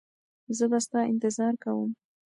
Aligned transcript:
زه 0.57 0.65
به 0.71 0.79
ستا 0.85 0.99
انتظار 1.11 1.53
کوم. 1.63 1.89